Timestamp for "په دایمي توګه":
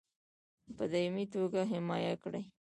0.75-1.59